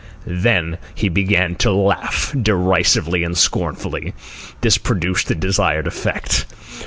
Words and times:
Then 0.25 0.79
he 0.95 1.09
began 1.09 1.53
to 1.57 1.71
laugh 1.71 2.33
derisively 2.35 3.23
and 3.23 3.37
scornfully. 3.37 4.15
This 4.61 4.79
produced 4.79 5.27
the 5.27 5.35
desired 5.35 5.85
effect. 5.85 6.47